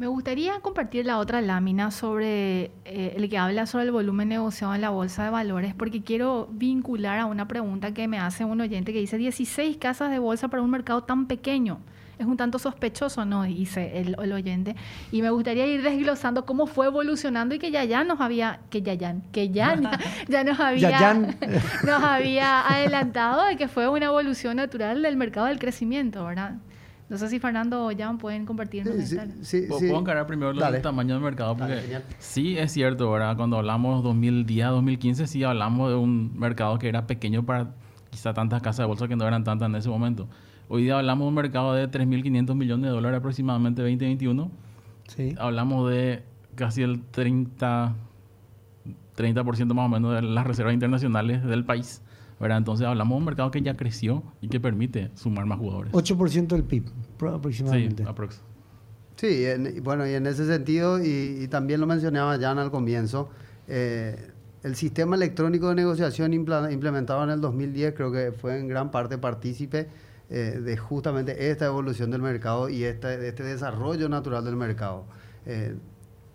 [0.00, 4.74] Me gustaría compartir la otra lámina sobre eh, el que habla sobre el volumen negociado
[4.74, 8.62] en la bolsa de valores, porque quiero vincular a una pregunta que me hace un
[8.62, 11.80] oyente que dice 16 casas de bolsa para un mercado tan pequeño.
[12.18, 13.42] Es un tanto sospechoso, ¿no?
[13.42, 14.74] Dice el, el oyente.
[15.12, 18.80] Y me gustaría ir desglosando cómo fue evolucionando y que ya ya nos había, que
[18.80, 19.78] ya ya, que ya,
[20.28, 21.12] ya nos había,
[21.84, 26.54] nos había adelantado de que fue una evolución natural del mercado del crecimiento, ¿verdad?
[27.10, 28.94] No sé si Fernando o Jan pueden compartirnos.
[28.94, 33.36] Sí, sí, sí, Puedo encarar primero el tamaño del mercado, porque sí es cierto, ¿verdad?
[33.36, 37.72] Cuando hablamos 2010, 2015, sí hablamos de un mercado que era pequeño para
[38.10, 40.28] quizá tantas casas de bolsa que no eran tantas en ese momento.
[40.68, 44.48] Hoy día hablamos de un mercado de 3.500 millones de dólares aproximadamente 2021.
[45.08, 45.34] Sí.
[45.36, 46.22] Hablamos de
[46.54, 47.92] casi el 30,
[49.16, 52.02] 30% más o menos de las reservas internacionales del país.
[52.40, 55.92] Entonces hablamos de un mercado que ya creció y que permite sumar más jugadores.
[55.92, 56.84] 8% del PIB
[57.34, 58.02] aproximadamente.
[58.02, 58.08] Sí,
[59.16, 59.44] Sí,
[59.82, 63.28] bueno, y en ese sentido, y, también lo mencionaba Jan al comienzo,
[63.68, 64.30] eh,
[64.62, 69.18] el sistema electrónico de negociación implementado en el 2010 creo que fue en gran parte
[69.18, 69.88] partícipe
[70.30, 75.04] eh, de justamente esta evolución del mercado y este, este desarrollo natural del mercado.
[75.44, 75.74] Eh,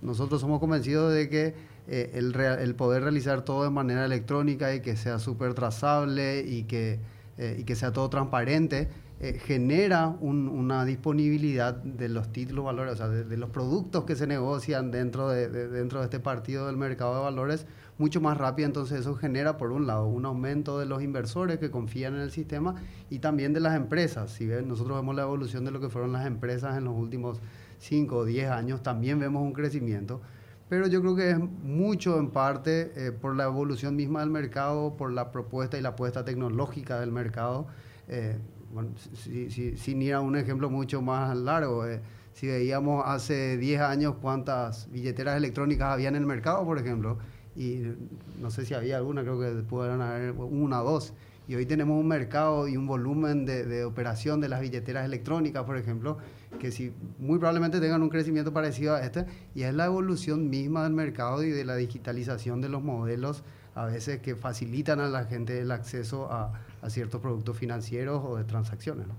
[0.02, 1.54] nosotros somos convencidos de que
[1.88, 6.64] eh, el, el, poder realizar todo de manera electrónica y que sea súper trazable y
[6.64, 7.00] que,
[7.38, 8.90] eh, y que sea todo transparente,
[9.22, 14.28] eh, genera una disponibilidad de los títulos valores, o sea, de, los productos que se
[14.28, 17.66] negocian dentro de, dentro de este partido del mercado de valores
[17.98, 18.66] mucho más rápido.
[18.66, 22.32] Entonces eso genera, por un lado, un aumento de los inversores que confían en el
[22.32, 22.76] sistema
[23.10, 24.32] y también de las empresas.
[24.32, 27.40] Si ven, nosotros vemos la evolución de lo que fueron las empresas en los últimos
[27.80, 30.22] 5 o 10 años, también vemos un crecimiento
[30.68, 34.98] pero yo creo que es mucho en parte eh, por la evolución misma del mercado,
[34.98, 37.68] por la propuesta y la apuesta tecnológica del mercado.
[38.08, 38.38] Eh,
[38.74, 42.02] bueno, sin ir a un ejemplo mucho más largo, eh,
[42.34, 47.20] si veíamos hace 10 años cuántas billeteras electrónicas había en el mercado, por ejemplo,
[47.56, 47.84] y
[48.42, 51.14] no sé si había alguna, creo que pudieran haber una o dos.
[51.48, 55.64] Y hoy tenemos un mercado y un volumen de, de operación de las billeteras electrónicas,
[55.64, 56.18] por ejemplo,
[56.58, 60.84] que si muy probablemente tengan un crecimiento parecido a este, y es la evolución misma
[60.84, 63.44] del mercado y de la digitalización de los modelos,
[63.76, 68.38] a veces que facilitan a la gente el acceso a, a ciertos productos financieros o
[68.38, 69.08] de transacciones.
[69.08, 69.14] ¿no?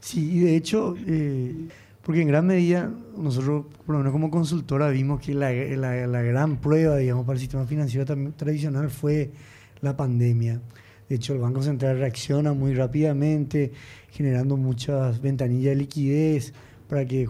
[0.00, 1.68] Sí, y de hecho, eh,
[2.02, 6.22] porque en gran medida nosotros, por lo menos como consultora, vimos que la, la, la
[6.22, 9.32] gran prueba, digamos, para el sistema financiero tradicional fue
[9.80, 10.60] la pandemia.
[11.08, 13.72] De hecho, el Banco Central reacciona muy rápidamente,
[14.10, 16.52] generando muchas ventanillas de liquidez
[16.88, 17.28] para que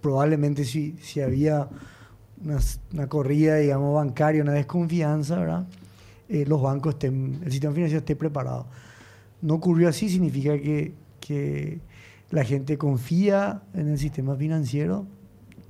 [0.00, 1.68] probablemente si, si había
[2.92, 5.66] una, corrida, digamos, bancaria, una desconfianza, ¿verdad?
[6.28, 8.66] Eh, los bancos estén, el sistema financiero esté preparado.
[9.42, 11.80] No ocurrió así, significa que, que
[12.30, 15.06] la gente confía en el sistema financiero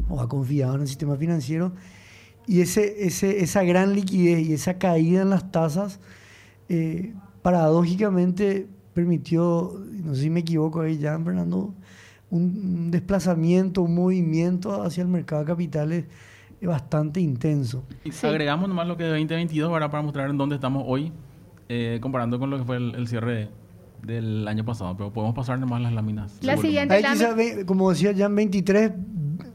[0.08, 1.72] o ha confiado en el sistema financiero
[2.46, 6.00] y ese, ese, esa gran liquidez y esa caída en las tasas
[6.68, 11.74] eh, paradójicamente permitió, no sé si me equivoco ahí ya, Fernando,
[12.30, 16.04] un, desplazamiento, un movimiento hacia el mercado de capitales
[16.62, 17.84] bastante intenso.
[18.02, 21.12] Y agregamos nomás lo que de 2022 ahora para mostrar en dónde estamos hoy,
[21.68, 23.50] eh, comparando con lo que fue el, cierre
[24.02, 26.38] del año pasado, pero podemos pasar nomás las láminas.
[26.40, 27.66] La siguiente lámina.
[27.66, 28.92] Como decía ya en 23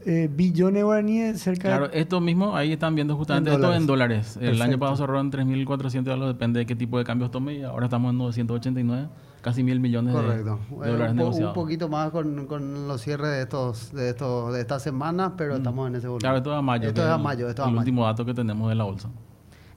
[0.06, 4.38] eh, billones de guaraníes cerca Claro, esto mismo, ahí están viendo justamente esto en dólares.
[4.40, 7.62] El año pasado cerró en 3.400 dólares, depende de qué tipo de cambios tome, y
[7.62, 9.08] ahora estamos en 989,
[9.42, 11.56] casi mil millones de, de, dólares un, negociados.
[11.56, 15.54] Un poquito más con, con, los cierres de estos de estos de estas semanas, pero
[15.54, 15.58] mm.
[15.58, 16.20] estamos en ese volumen.
[16.20, 16.88] Claro, esto es a mayo.
[16.88, 19.10] Esto es a mayo, esto es el último dato que tenemos de la bolsa.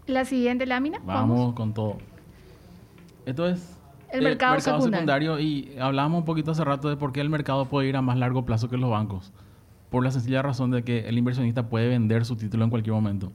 [0.08, 1.00] La siguiente lámina.
[1.06, 1.98] Vamos, con todo.
[3.26, 3.78] Esto es
[4.10, 5.40] el mercado, mercado secundario.
[5.40, 8.18] y hablábamos un poquito hace rato de por qué el mercado puede ir a más
[8.18, 9.34] largo plazo que los bancos
[9.94, 13.32] por la sencilla razón de que el inversionista puede vender su título en cualquier momento.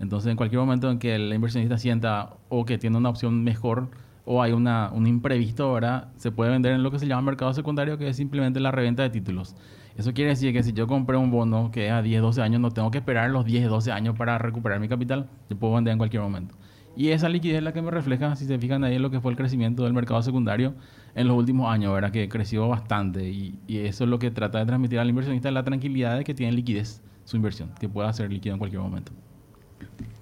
[0.00, 3.90] Entonces, en cualquier momento en que el inversionista sienta o que tiene una opción mejor
[4.24, 7.52] o hay una, un imprevisto, ahora se puede vender en lo que se llama mercado
[7.52, 9.54] secundario, que es simplemente la reventa de títulos.
[9.96, 12.60] Eso quiere decir que si yo compré un bono que es a 10, 12 años,
[12.60, 15.92] no tengo que esperar los 10, 12 años para recuperar mi capital, yo puedo vender
[15.92, 16.56] en cualquier momento.
[16.96, 19.32] Y esa liquidez es la que me refleja, si se fijan ahí, lo que fue
[19.32, 20.74] el crecimiento del mercado secundario
[21.14, 22.12] en los últimos años, ¿verdad?
[22.12, 23.28] Que creció bastante.
[23.28, 26.52] Y, eso es lo que trata de transmitir al inversionista, la tranquilidad de que tiene
[26.52, 29.12] liquidez su inversión, que pueda ser líquido en cualquier momento.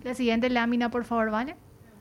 [0.02, 1.56] La siguiente lámina, por favor, ¿vale?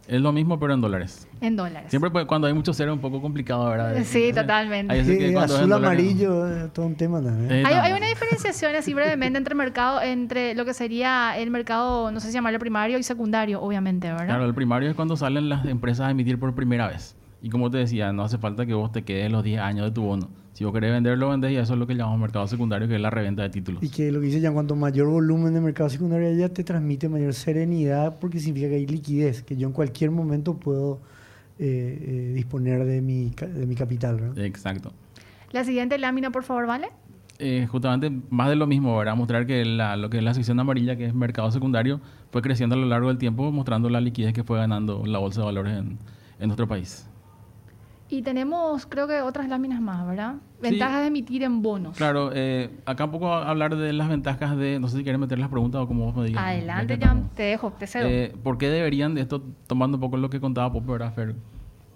[0.07, 1.27] Es lo mismo, pero en dólares.
[1.41, 1.89] En dólares.
[1.89, 3.95] Siempre pues, cuando hay mucho cero es un poco complicado, ¿verdad?
[4.03, 4.93] Sí, totalmente.
[4.93, 7.51] hay Sí, que azul, dólares- amarillo, eh, todo un tema también.
[7.51, 12.11] Eh, Hay, hay una diferenciación así brevemente entre mercado, entre lo que sería el mercado,
[12.11, 14.25] no sé si llamarlo primario y secundario, obviamente, ¿verdad?
[14.25, 17.15] Claro, el primario es cuando salen las empresas a emitir por primera vez.
[17.43, 19.91] Y como te decía, no hace falta que vos te quedes los 10 años de
[19.91, 20.29] tu bono.
[20.53, 23.01] Si vos querés venderlo, vendés y eso es lo que llamamos mercado secundario, que es
[23.01, 23.81] la reventa de títulos.
[23.83, 27.09] Y que lo que dice ya, cuanto mayor volumen de mercado secundario ya te transmite
[27.09, 30.99] mayor serenidad porque significa que hay liquidez, que yo en cualquier momento puedo
[31.57, 31.97] eh,
[32.29, 34.17] eh, disponer de mi, de mi capital.
[34.19, 34.37] ¿verdad?
[34.45, 34.91] Exacto.
[35.51, 36.89] La siguiente lámina, por favor, ¿vale?
[37.39, 39.15] Eh, justamente más de lo mismo, ¿verdad?
[39.15, 41.99] Mostrar que la- lo que es la sección amarilla, que es mercado secundario,
[42.31, 45.41] fue creciendo a lo largo del tiempo, mostrando la liquidez que fue ganando la bolsa
[45.41, 45.97] de valores en,
[46.39, 47.07] en nuestro país.
[48.11, 50.35] Y tenemos, creo que otras láminas más, ¿verdad?
[50.61, 50.69] Sí.
[50.69, 51.95] Ventajas de emitir en bonos.
[51.95, 55.39] Claro, eh, acá un poco hablar de las ventajas de, no sé si quieres meter
[55.39, 56.43] las preguntas o como vos me digas.
[56.43, 58.09] Adelante, Jan, te dejo, te cedo.
[58.09, 61.35] Eh, ¿Por qué deberían de esto, tomando un poco lo que contaba Pope, ¿verdad, Fer?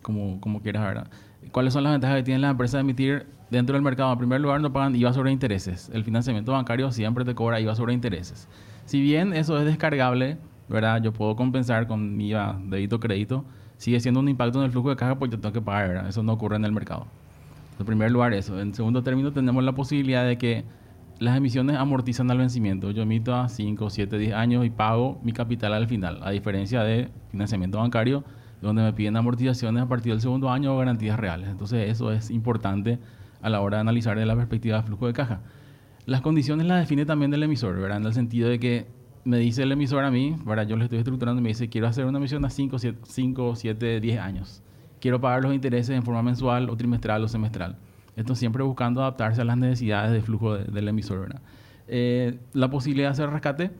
[0.02, 1.08] Como, como quieras, ¿verdad?
[1.52, 4.14] ¿Cuáles son las ventajas que tienen las empresas de emitir dentro del mercado?
[4.14, 5.92] En primer lugar, no pagan IVA sobre intereses.
[5.94, 8.48] El financiamiento bancario siempre te cobra IVA sobre intereses.
[8.86, 11.02] Si bien eso es descargable, ¿verdad?
[11.02, 13.46] Yo puedo compensar con mi IVA, débito, crédito.
[13.78, 16.08] Sigue siendo un impacto en el flujo de caja porque yo tengo que pagar, ¿verdad?
[16.08, 17.08] Eso no ocurre en el mercado.
[17.80, 18.60] En primer lugar, eso.
[18.60, 20.64] En segundo término, tenemos la posibilidad de que
[21.20, 22.92] las emisiones amortizan al vencimiento.
[22.92, 26.84] Yo emito a 5, 7, 10 años y pago mi capital al final, a diferencia
[26.84, 28.24] de financiamiento bancario,
[28.62, 31.50] donde me piden amortizaciones a partir del segundo año o garantías reales.
[31.50, 33.00] Entonces, eso es importante
[33.42, 35.42] a la hora de analizar de la perspectiva de flujo de caja.
[36.06, 37.98] Las condiciones las define también el emisor, ¿verdad?
[37.98, 38.88] En el sentido de que
[39.26, 40.68] me dice el emisor a mí, ¿verdad?
[40.68, 44.20] Yo le estoy estructurando me dice, quiero hacer una emisión a 5, 5, 7, 10
[44.20, 44.62] años.
[45.02, 47.76] Quiero pagar los intereses en forma mensual o trimestral o semestral.
[48.16, 51.42] Esto siempre buscando adaptarse a las necesidades de flujo de- emisor, ¿verdad?
[51.88, 53.72] Eh, la posibilidad de hacer rescate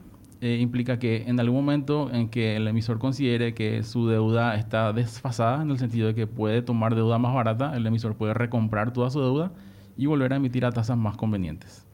[0.42, 4.92] eh, implica que en algún momento en que el emisor considere que su deuda está
[4.94, 8.92] desfasada, en el sentido de que puede tomar deuda más barata, el emisor puede recomprar
[8.92, 9.52] toda su deuda
[9.96, 11.86] y volver a emitir a tasas más convenientes.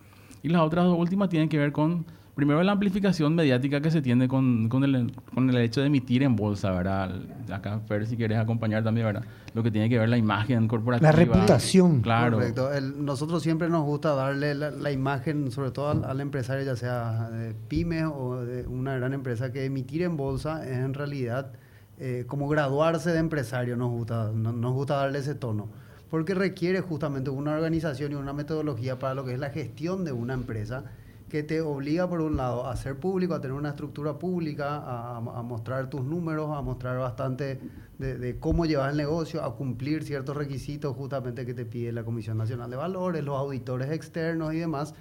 [0.42, 2.06] Y las otras dos últimas tienen que ver con,
[2.46, 6.24] primero, la amplificación mediática que se tiene con, con, el, con el hecho de emitir
[6.24, 7.12] en bolsa, ¿verdad?
[7.52, 9.24] Acá, Fer, si quieres acompañar también, ¿verdad?
[9.54, 11.12] Lo que tiene que ver la imagen corporativa.
[11.12, 12.02] La reputación.
[12.02, 12.38] Claro.
[12.38, 12.72] Correcto.
[12.74, 16.76] El- nosotros siempre nos gusta darle la, la imagen, sobre todo al, al empresario, ya
[16.76, 21.52] sea de pyme o de una gran empresa, que emitir en bolsa es en realidad
[22.00, 25.68] eh, como graduarse de empresario, nos gusta, no- nos gusta darle ese tono.
[26.10, 30.12] Porque requiere justamente una organización y una metodología para lo que es la gestión de
[30.12, 30.84] una empresa
[31.32, 34.84] que te obliga, por un lado, a ser público, a tener una estructura pública,
[35.16, 37.58] a, mostrar tus números, a mostrar bastante
[37.98, 42.04] de, de cómo llevar el negocio, a cumplir ciertos requisitos justamente que te pide la
[42.04, 44.94] Comisión Nacional de Valores, los auditores externos y demás.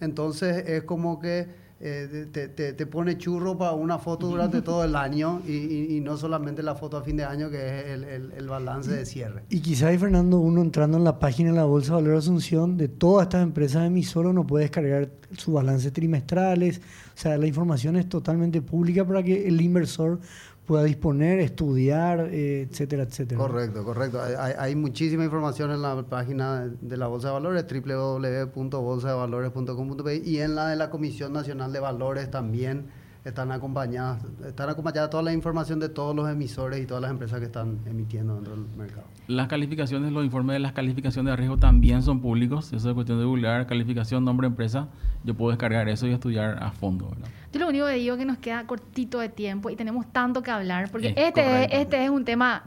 [0.00, 1.48] Entonces es como que
[1.80, 5.96] eh, te, te- te pone churro para una foto durante todo el año y, y-
[5.96, 8.90] y no solamente la foto a fin de año que es el, el- el balance
[8.92, 9.42] de cierre.
[9.50, 12.30] Y quizá ahí, Fernando, uno entrando en la página de la Bolsa de Valores de
[12.30, 16.78] Asunción, de todas estas empresas emisoras, uno puede descargar sus balances trimestrales.
[17.14, 20.20] O sea, la información es totalmente pública para que el inversor
[20.66, 23.38] pueda disponer, estudiar, eh, etcétera, etcétera.
[23.38, 24.18] Correcto, correcto.
[24.38, 30.68] Hay, muchísima información en la página de la Bolsa de Valores, www.bolsadevalores.com.pe y en la
[30.68, 32.86] de la Comisión Nacional de Valores también
[33.24, 37.40] están acompañadas, están acompañadas toda la información de todos los emisores y todas las empresas
[37.40, 39.06] que están emitiendo dentro del mercado.
[39.28, 42.72] Las calificaciones, los informes de las calificaciones de riesgo también son públicos.
[42.72, 44.88] Eso es cuestión de googlear, calificación, nombre, empresa.
[45.24, 47.08] Yo puedo descargar eso y estudiar a fondo.
[47.08, 47.28] ¿verdad?
[47.50, 50.42] Yo lo único que digo es que nos queda cortito de tiempo y tenemos tanto
[50.42, 52.64] que hablar, porque Es este, es, este es un tema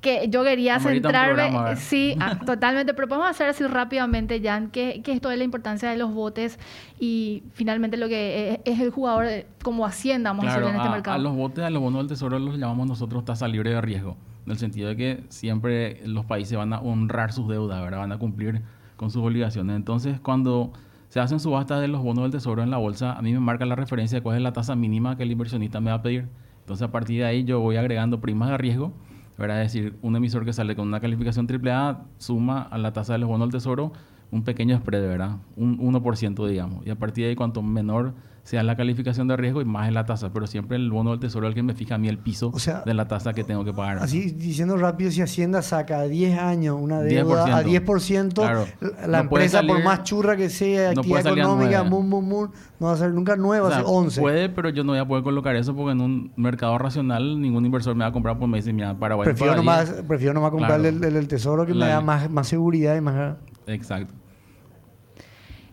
[0.00, 1.76] que yo quería centrarme.
[1.76, 5.90] sí, ah, totalmente, pero podemos hacer así rápidamente, Jan, que, que esto es la importancia
[5.90, 6.58] de los botes
[7.00, 9.26] y finalmente lo que es, es el jugador
[9.62, 11.16] como Hacienda, vamos a decirlo en este a, mercado.
[11.16, 14.16] a los botes, a los bonos del tesoro los llamamos nosotros tasa libre de riesgo,
[14.46, 17.98] en el sentido de que siempre los países van a honrar sus deudas, ¿verdad?
[17.98, 18.62] van a cumplir
[18.96, 19.74] con sus obligaciones.
[19.76, 20.72] Entonces, cuando
[21.08, 23.64] se hacen subastas de los bonos del tesoro en la bolsa, a mí me marca
[23.64, 26.28] la referencia de cuál es la tasa mínima que el inversionista me va a pedir.
[26.60, 28.92] Entonces, a partir de ahí, yo voy agregando primas de riesgo,
[29.38, 29.62] ¿verdad?
[29.62, 33.20] Es decir, un emisor que sale con una calificación AAA suma a la tasa de
[33.20, 33.92] los bonos del tesoro
[34.30, 35.36] un pequeño spread, ¿verdad?
[35.56, 36.86] Un 1%, digamos.
[36.86, 38.14] Y a partir de ahí, cuanto menor
[38.48, 40.32] sea la calificación de riesgo y más es la tasa.
[40.32, 42.50] Pero siempre el bono del tesoro es el que me fija a mí el piso
[42.54, 43.98] O sea, de la tasa que tengo que pagar.
[43.98, 48.64] Así diciendo rápido, si Hacienda saca a 10 años una deuda a 10%, 10%, claro.
[48.80, 52.26] la- la No puede empresa, por más churra que sea, no actividad económica, mum, mum,
[52.26, 52.48] mum,
[52.80, 54.20] no va a ser nunca nueva, O va a sea, ser 11.
[54.22, 57.66] Puede, pero yo no voy a poder colocar eso porque en un mercado racional ningún
[57.66, 59.26] inversor me va a comprar por me dice, mira, Paraguay.
[59.26, 60.02] prefiero, para nomás, allí".
[60.08, 61.06] prefiero nomás comprarle Claro.
[61.06, 63.36] el, el- el tesoro que me da más, más seguridad y más...
[63.66, 64.14] Exacto.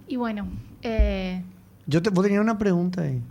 [0.08, 0.48] Y bueno,
[0.82, 1.42] eh,
[1.88, 3.22] Yo te, vos tenías una pregunta ahí.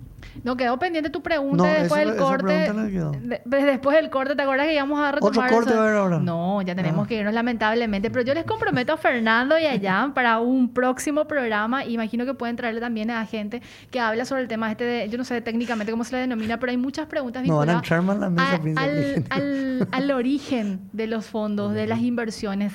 [0.43, 2.67] No quedó pendiente tu pregunta No, después del corte.
[2.91, 3.13] quedó.
[3.13, 5.79] de- después del corte, ¿te acuerdas que íbamos a retomar corte eso?
[5.81, 6.19] a haber ahora.
[6.19, 7.09] No, ya tenemos Ah.
[7.09, 11.27] que irnos lamentablemente, pero yo les comprometo a Fernando y a Jan para un próximo
[11.27, 11.85] programa.
[11.85, 15.19] Imagino que pueden traerle también a gente que habla sobre el tema este de, yo
[15.19, 17.85] no sé técnicamente cómo se le denomina, pero hay muchas preguntas No, van a vinculadas
[17.85, 19.25] entrar más a la mesa, a- príncipe.
[19.31, 22.73] al, al- al origen de los fondos, de las inversiones.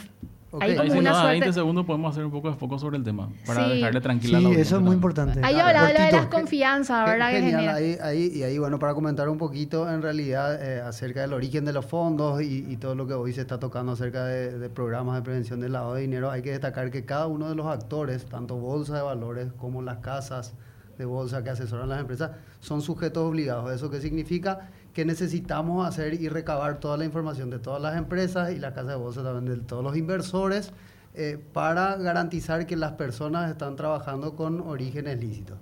[0.51, 0.63] Ok.
[0.63, 1.39] Hay como si una nos da suerte.
[1.41, 3.29] 20 segundos podemos hacer un poco de foco sobre el tema.
[3.45, 3.75] Para Sí.
[3.75, 5.39] dejarle tranquila a Sí, la eso audiencia es muy importante.
[5.43, 7.29] Ahí hablaba de las confianzas, ¿verdad?
[7.29, 7.75] Que Genial, genera.
[7.75, 11.65] ahí, ahí, y ahí, bueno, para comentar un poquito en realidad eh, acerca del origen
[11.65, 14.69] de los fondos y, y todo lo que hoy se está tocando acerca de, de
[14.69, 17.67] programas de prevención del lavado de dinero, hay que destacar que cada uno de los
[17.67, 20.53] actores, tanto bolsa de valores como las casas
[20.97, 23.71] de bolsa que asesoran las empresas, son sujetos obligados.
[23.71, 24.69] ¿Eso qué significa?
[24.93, 28.89] Que necesitamos hacer y recabar toda la información de todas las empresas y las casas
[28.89, 30.71] de bolsa también de todos los inversores
[31.15, 35.57] eh, para garantizar que las personas están trabajando con orígenes lícitos.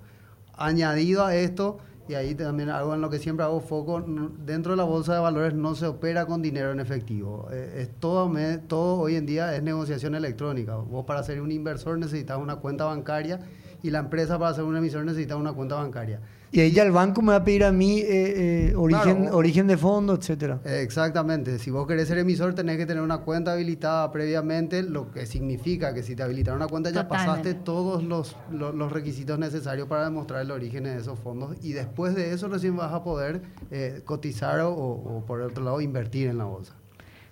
[0.56, 4.04] Añadido a esto, y ahí también algo en lo que siempre hago foco,
[4.46, 7.48] dentro de la bolsa de valores no se opera con dinero en efectivo.
[7.52, 10.76] Eh, es todo, hoy en día es negociación electrónica.
[10.76, 13.40] Vos para ser un inversor necesitas una cuenta bancaria
[13.84, 16.22] y la empresa para ser un emisor necesita una cuenta bancaria.
[16.50, 19.38] Y ahí ya el banco me va a pedir a mí eh, eh, origen, Claro.
[19.38, 20.60] origen de fondo, etcétera.
[20.64, 25.26] Exactamente, si vos querés ser emisor tenés que tener una cuenta habilitada previamente, lo que
[25.26, 29.88] significa que si te habilitaron una cuenta ya pasaste todos los, los, los requisitos necesarios
[29.90, 33.42] para demostrar el origen de esos fondos y después de eso recién vas a poder
[33.70, 36.74] eh, cotizar o, o, por otro lado invertir en la bolsa.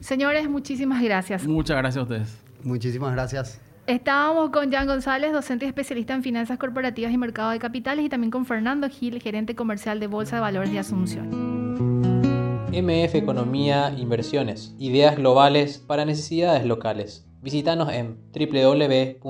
[0.01, 1.47] Señores, muchísimas gracias.
[1.47, 2.37] Muchas gracias a ustedes.
[2.63, 3.61] Muchísimas gracias.
[3.87, 8.09] Estábamos con Jan González, docente y especialista en finanzas corporativas y mercado de capitales, y
[8.09, 11.29] también con Fernando Gil, gerente comercial de Bolsa de Valores de Asunción.
[12.71, 14.75] MF Economía Inversiones.
[14.79, 17.27] Ideas globales para necesidades locales.
[17.41, 19.21] Visítanos en www.mf.com.py.